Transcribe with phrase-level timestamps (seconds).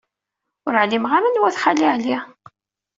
[0.67, 2.15] Ur ɛlimeɣ ara anwat Xali Ɛli.